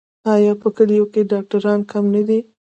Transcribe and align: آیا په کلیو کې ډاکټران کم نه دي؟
آیا 0.33 0.53
په 0.61 0.67
کلیو 0.75 1.05
کې 1.13 1.21
ډاکټران 1.31 1.79
کم 1.91 2.05
نه 2.13 2.21
دي؟ 2.27 2.39